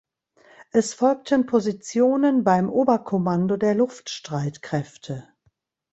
[0.71, 5.27] Es folgten Positionen beim Oberkommando der Luftstreitkräfte.